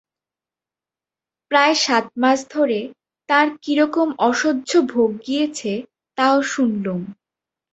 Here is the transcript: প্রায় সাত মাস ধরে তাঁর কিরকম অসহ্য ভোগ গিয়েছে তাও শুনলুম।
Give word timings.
প্রায় 1.51 1.75
সাত 1.83 2.05
মাস 2.21 2.39
ধরে 2.53 2.79
তাঁর 3.29 3.47
কিরকম 3.63 4.07
অসহ্য 4.29 4.71
ভোগ 4.91 5.09
গিয়েছে 5.25 5.71
তাও 6.17 6.37
শুনলুম। 6.51 7.01